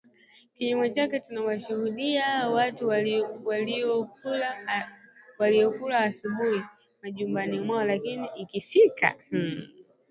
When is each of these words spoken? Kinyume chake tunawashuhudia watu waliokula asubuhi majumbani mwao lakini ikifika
Kinyume 0.55 0.89
chake 0.89 1.19
tunawashuhudia 1.19 2.49
watu 2.49 2.87
waliokula 5.39 5.97
asubuhi 5.99 6.61
majumbani 7.03 7.59
mwao 7.59 7.85
lakini 7.85 8.29
ikifika 8.35 9.15